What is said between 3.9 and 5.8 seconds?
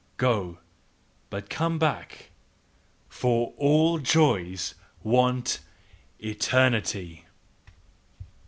JOYS ALL WANT